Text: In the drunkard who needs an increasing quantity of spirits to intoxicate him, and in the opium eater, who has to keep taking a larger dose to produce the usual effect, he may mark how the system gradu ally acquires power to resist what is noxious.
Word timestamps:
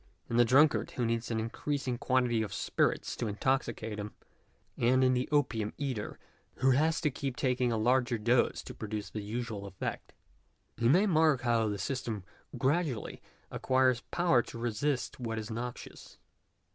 In 0.31 0.37
the 0.37 0.43
drunkard 0.45 0.89
who 0.89 1.05
needs 1.05 1.29
an 1.29 1.39
increasing 1.39 1.99
quantity 1.99 2.41
of 2.41 2.55
spirits 2.55 3.15
to 3.17 3.27
intoxicate 3.27 3.99
him, 3.99 4.15
and 4.75 5.03
in 5.03 5.13
the 5.13 5.29
opium 5.31 5.73
eater, 5.77 6.17
who 6.55 6.71
has 6.71 6.99
to 7.01 7.11
keep 7.11 7.35
taking 7.35 7.71
a 7.71 7.77
larger 7.77 8.17
dose 8.17 8.63
to 8.63 8.73
produce 8.73 9.11
the 9.11 9.21
usual 9.21 9.67
effect, 9.67 10.11
he 10.75 10.89
may 10.89 11.05
mark 11.05 11.41
how 11.41 11.67
the 11.69 11.77
system 11.77 12.23
gradu 12.57 12.95
ally 12.95 13.19
acquires 13.51 14.01
power 14.09 14.41
to 14.41 14.57
resist 14.57 15.19
what 15.19 15.37
is 15.37 15.51
noxious. 15.51 16.17